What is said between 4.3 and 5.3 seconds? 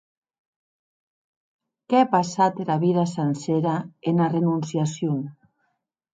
renonciacion!